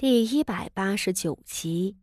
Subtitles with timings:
[0.00, 1.96] 第一百八十九集。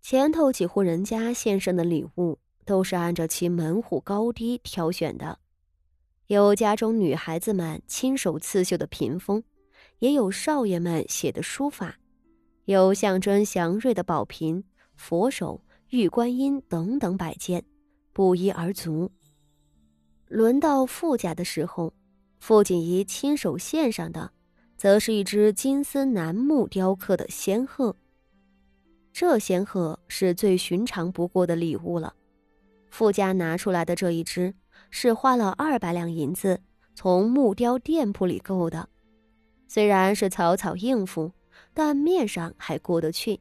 [0.00, 5.40] 前头几户人家献上的礼物都是按照其门户高低挑选的，
[6.28, 9.44] 有家中女孩子们亲手刺绣的屏风，
[9.98, 11.98] 也有少爷们写的书法，
[12.64, 14.64] 有象征祥瑞的宝瓶、
[14.96, 17.62] 佛手、玉观音等等摆件，
[18.14, 19.12] 不一而足。
[20.28, 21.92] 轮到傅家的时候，
[22.38, 24.32] 傅锦仪亲手献上的。
[24.78, 27.96] 则是一只金丝楠木雕刻的仙鹤。
[29.12, 32.14] 这仙鹤是最寻常不过的礼物了。
[32.88, 34.54] 富家拿出来的这一只，
[34.88, 36.60] 是花了二百两银子
[36.94, 38.88] 从木雕店铺里购的。
[39.66, 41.32] 虽然是草草应付，
[41.74, 43.40] 但面上还过得去，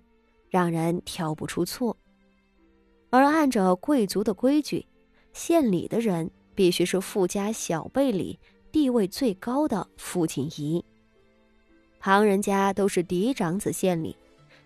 [0.50, 1.96] 让人挑不出错。
[3.12, 4.88] 而按照贵族的规矩，
[5.34, 8.40] 献礼的人必须是富家小辈里
[8.72, 10.84] 地位最高的傅锦仪。
[12.00, 14.16] 旁人家都是嫡长子献礼，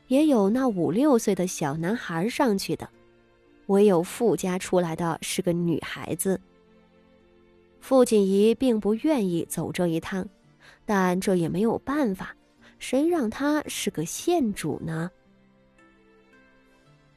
[0.07, 2.87] 也有那五六岁的小男孩上去的，
[3.67, 6.39] 唯有富家出来的是个女孩子。
[7.79, 10.27] 傅锦仪并不愿意走这一趟，
[10.85, 12.35] 但这也没有办法，
[12.77, 15.09] 谁让她是个县主呢？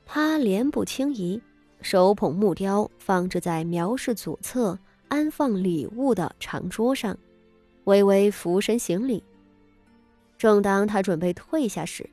[0.07, 1.41] 他莲步轻移，
[1.81, 7.19] 手捧木雕，放置在苗氏左侧安放礼物的长桌上，
[7.85, 9.23] 微微俯身行礼。
[10.45, 12.11] 正当他准备退下时，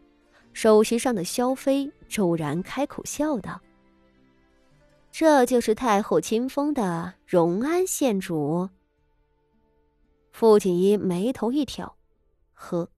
[0.53, 3.59] 首席上的萧妃骤然开口笑道
[5.11, 8.69] ：“这就是太后亲封的荣安县主。”
[10.31, 11.97] 傅锦衣眉头一挑，
[12.53, 12.89] 呵，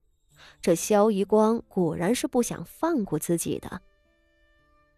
[0.62, 3.82] 这萧夷光果然是不想放过自己的。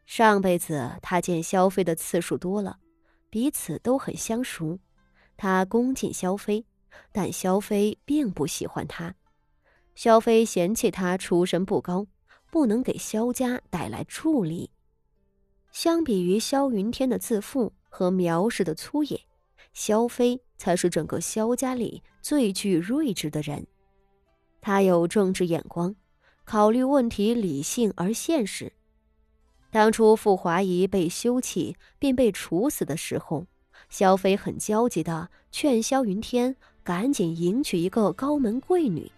[0.05, 2.79] 上辈子他见萧妃的次数多了，
[3.31, 4.79] 彼此都很相熟，
[5.39, 6.67] 他恭敬萧妃，
[7.11, 9.15] 但萧妃并不喜欢他。
[9.97, 12.07] 萧妃嫌弃他出身不高，
[12.51, 14.71] 不能给萧家带来助力。
[15.73, 19.19] 相比于萧云天的自负和苗氏的粗野，
[19.73, 23.67] 萧妃才是整个萧家里最具睿智的人。
[24.61, 25.97] 他有政治眼光，
[26.45, 28.71] 考虑问题理性而现实。
[29.71, 33.47] 当初傅华仪被休弃并被处死的时候，
[33.89, 39.11] 萧妃很焦急的劝萧云天赶紧迎娶一个高门贵女。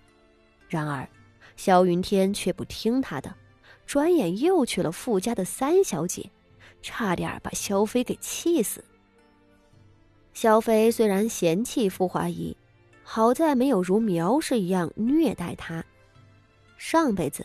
[0.68, 1.08] 然而，
[1.56, 3.34] 萧云天却不听他的，
[3.86, 6.30] 转眼又娶了傅家的三小姐，
[6.82, 8.84] 差点把萧妃给气死。
[10.34, 12.56] 萧妃虽然嫌弃傅华仪，
[13.02, 15.84] 好在没有如苗氏一样虐待她。
[16.76, 17.44] 上辈子，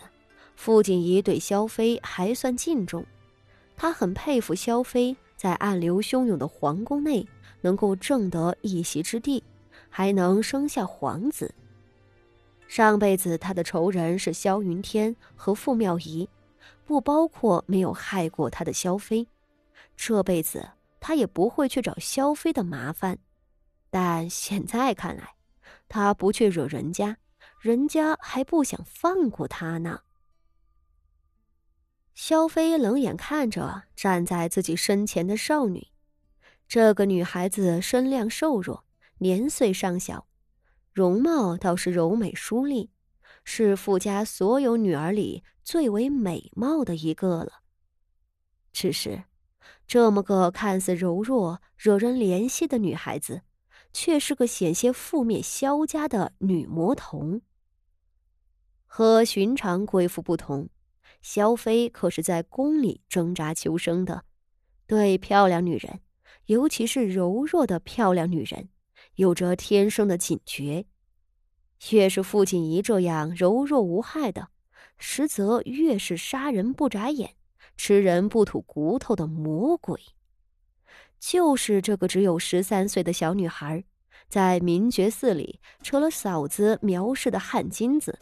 [0.55, 3.03] 傅锦仪对萧妃还算敬重，
[3.75, 7.27] 他很佩服萧妃在暗流汹涌的皇宫内
[7.61, 9.43] 能够挣得一席之地，
[9.89, 11.51] 还能生下皇子。
[12.67, 16.27] 上辈子他的仇人是萧云天和傅妙仪，
[16.85, 19.27] 不包括没有害过他的萧妃。
[19.95, 23.19] 这辈子他也不会去找萧妃的麻烦，
[23.91, 25.35] 但现在看来，
[25.87, 27.17] 他不去惹人家，
[27.59, 30.01] 人家还不想放过他呢。
[32.15, 35.87] 萧妃冷眼看着站在自己身前的少女，
[36.67, 38.83] 这个女孩子身量瘦弱，
[39.19, 40.25] 年岁尚小。
[40.93, 42.91] 容貌倒是柔美淑丽，
[43.43, 47.63] 是傅家所有女儿里最为美貌的一个了。
[48.71, 49.23] 只是，
[49.87, 53.41] 这么个看似柔弱、惹人怜惜的女孩子，
[53.91, 57.41] 却是个险些覆灭萧家的女魔童。
[58.85, 60.69] 和寻常贵妇不同，
[61.23, 64.25] 萧妃可是在宫里挣扎求生的，
[64.85, 66.01] 对漂亮女人，
[66.45, 68.69] 尤其是柔弱的漂亮女人。
[69.15, 70.85] 有着天生的警觉，
[71.91, 74.47] 越是傅锦仪这样柔弱无害的，
[74.97, 77.35] 实则越是杀人不眨眼、
[77.77, 79.99] 吃人不吐骨头的魔鬼。
[81.19, 83.83] 就是这个只有十三岁的小女孩，
[84.27, 88.17] 在明觉寺里扯了嫂子苗氏的汗金子，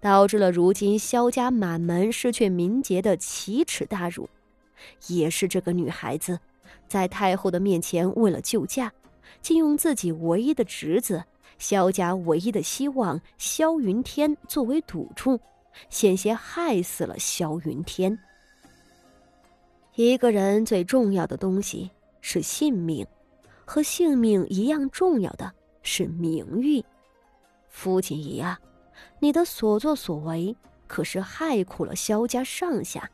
[0.00, 4.28] 导致了如今萧家满门失去名节的奇耻大辱。
[5.08, 6.38] 也是这个女孩子，
[6.86, 8.92] 在太后的面前为了救驾。
[9.40, 11.24] 竟用自己唯一的侄子，
[11.58, 15.38] 萧家唯一的希望萧云天作为赌注，
[15.90, 18.18] 险些害死了萧云天。
[19.94, 21.90] 一个人最重要的东西
[22.20, 23.06] 是性命，
[23.64, 25.50] 和性命一样重要的
[25.82, 26.84] 是名誉。
[27.68, 28.60] 父亲爷啊，
[29.18, 30.54] 你的所作所为
[30.86, 33.10] 可是害苦了萧家上下，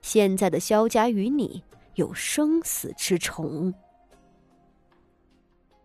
[0.00, 1.62] 现在的萧家与你
[1.94, 3.72] 有生死之仇。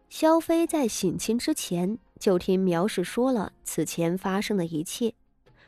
[0.09, 5.13] 萧妃在省亲之前就听苗氏说了此前发生的一切，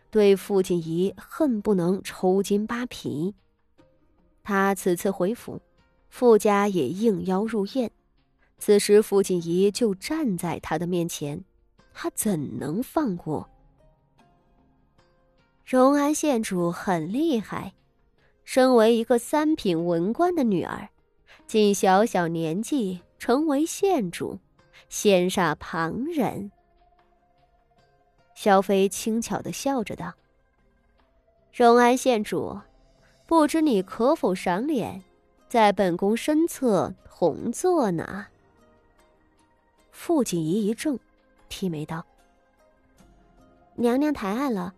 [0.10, 3.36] 对傅锦仪恨不能抽筋扒皮。
[4.44, 5.62] 他此次回府，
[6.10, 7.92] 傅家也应邀入宴。
[8.58, 11.44] 此时傅锦仪就站在他的面前，
[11.94, 13.48] 他怎能放过？
[15.64, 17.74] 荣安县主很厉害，
[18.44, 20.90] 身为一个三品文官的女儿，
[21.48, 24.40] 竟小小年纪成为县主，
[24.90, 26.52] 羡煞旁人。
[28.34, 30.12] 萧妃轻巧的笑着道
[31.54, 32.60] ：“荣安县主，
[33.28, 35.04] 不知你可否赏脸，
[35.48, 38.26] 在本宫身侧同坐呢？”
[39.94, 40.98] 傅锦仪一怔，
[41.48, 42.04] 提眉道
[43.78, 44.74] ：“娘娘抬爱了，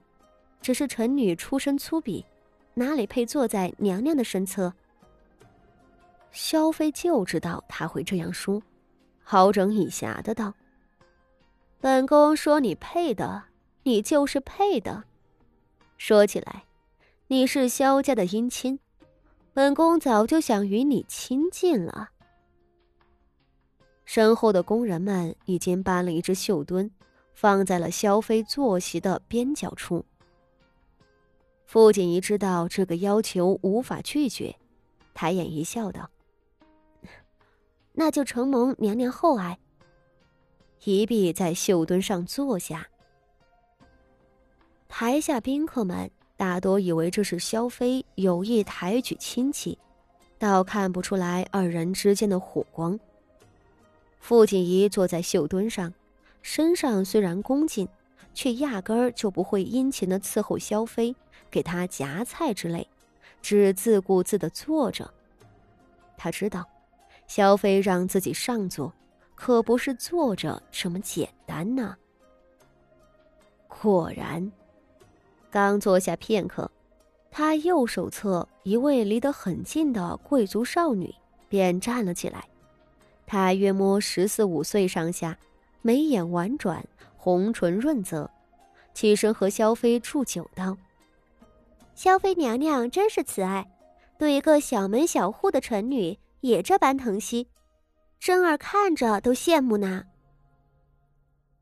[0.59, 2.25] 只是臣女出身粗鄙，
[2.73, 4.73] 哪里配坐在娘娘的身侧？”
[6.33, 8.61] 萧妃就知道他会这样说，
[9.23, 10.53] 好整以暇的道
[11.79, 13.45] ：“本宫说你配的。”
[13.85, 15.03] 你就是配的。
[15.97, 16.63] 说起来，
[17.27, 18.79] 你是萧家的姻亲，
[19.53, 22.11] 本宫早就想与你亲近了。
[24.05, 26.89] 身后的宫人们已经搬了一只绣墩，
[27.33, 30.05] 放在了萧妃坐席的边角处。
[31.65, 34.55] 傅锦仪知道这个要求无法拒绝，
[35.13, 36.09] 抬眼一笑，道
[37.93, 39.57] ：“那就承蒙娘娘厚爱。”
[40.83, 42.87] 一臂在绣墩上坐下。
[44.89, 49.77] 台下宾客们大多以为这是萧妃有意抬举亲戚，
[50.37, 52.99] 倒看不出来二人之间的火光。
[54.19, 55.93] 傅锦仪坐在绣墩上，
[56.41, 57.87] 身上虽然恭敬，
[58.33, 61.15] 却压根儿就不会殷勤的伺候萧妃，
[61.49, 62.87] 给她夹菜之类，
[63.41, 65.11] 只自顾自的坐着。
[66.17, 66.65] 他知道，
[67.35, 68.93] 萧妃让自己上座，
[69.33, 71.97] 可不是坐着这么简单呐。
[73.67, 74.51] 果然。
[75.49, 76.69] 刚坐下片刻，
[77.31, 81.11] 他右手侧一位离得很近的贵族少女
[81.49, 82.47] 便站了起来。
[83.25, 85.35] 她约摸十四五岁上下，
[85.81, 86.85] 眉眼婉转，
[87.17, 88.29] 红唇润泽，
[88.93, 90.77] 起身和萧妃祝酒道
[91.95, 93.67] ：“萧妃娘娘真是慈爱，
[94.19, 97.47] 对一个小门小户的臣女也这般疼惜，
[98.19, 100.03] 真儿看着都羡慕呢。”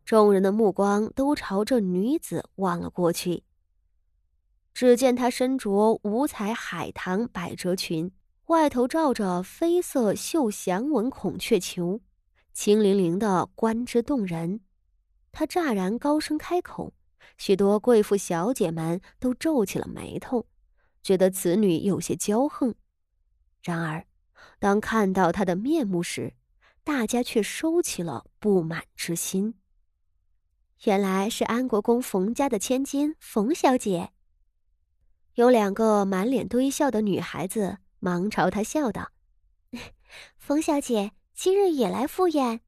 [0.03, 3.43] 众人的目光都朝这女子望了过去。
[4.73, 8.11] 只见她身着五彩海棠百褶裙，
[8.47, 12.01] 外头罩着绯色绣祥纹孔雀球，
[12.51, 14.61] 清灵灵的，观之动人。
[15.31, 16.91] 她乍然高声开口，
[17.37, 20.47] 许多贵妇小姐们都皱起了眉头，
[21.03, 22.73] 觉得此女有些骄横。
[23.61, 24.05] 然而，
[24.59, 26.33] 当看到她的面目时，
[26.83, 29.55] 大家却收起了不满之心。
[30.83, 34.11] 原来是安国公冯家的千金冯小姐。
[35.35, 39.11] 有两个满脸堆笑的女孩子忙朝她笑道
[40.38, 42.61] ：“冯小姐今日也来赴宴。”